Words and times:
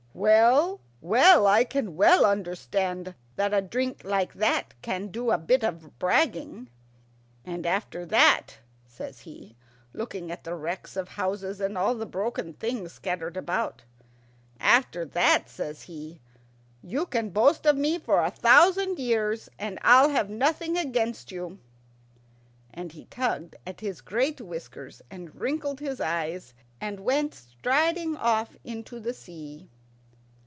"Well, 0.13 0.81
well, 0.99 1.47
I 1.47 1.63
can 1.63 1.95
well 1.95 2.25
understand 2.25 3.15
that 3.37 3.53
a 3.53 3.61
drink 3.61 4.03
like 4.03 4.33
that 4.33 4.73
can 4.81 5.07
do 5.07 5.31
a 5.31 5.37
bit 5.37 5.63
of 5.63 5.97
bragging. 5.99 6.69
And 7.45 7.65
after 7.65 8.05
that," 8.07 8.57
says 8.85 9.21
he, 9.21 9.55
looking 9.93 10.29
at 10.29 10.43
the 10.43 10.53
wrecks 10.53 10.97
of 10.97 11.07
houses, 11.07 11.61
and 11.61 11.77
all 11.77 11.95
the 11.95 12.05
broken 12.05 12.51
things 12.53 12.91
scattered 12.91 13.37
about 13.37 13.83
"after 14.59 15.05
that," 15.05 15.49
says 15.49 15.83
he, 15.83 16.19
"you 16.83 17.05
can 17.05 17.29
boast 17.29 17.65
of 17.65 17.77
me 17.77 17.97
for 17.97 18.21
a 18.21 18.29
thousand 18.29 18.99
years, 18.99 19.49
and 19.57 19.79
I'll 19.81 20.09
have 20.09 20.29
nothing 20.29 20.77
against 20.77 21.31
you." 21.31 21.57
And 22.73 22.91
he 22.91 23.05
tugged 23.05 23.55
at 23.65 23.79
his 23.79 24.01
great 24.01 24.41
whiskers, 24.41 25.01
and 25.09 25.39
wrinkled 25.39 25.79
his 25.79 26.01
eyes, 26.01 26.53
and 26.81 26.99
went 26.99 27.33
striding 27.33 28.17
off 28.17 28.57
into 28.65 28.99
the 28.99 29.13
sea. 29.13 29.69